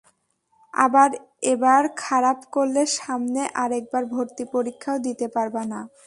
[0.73, 1.09] আবার
[1.53, 5.79] এবার খারাপ করলে সামনে আরেকবার ভর্তি পরীক্ষাও দিতে পারব না।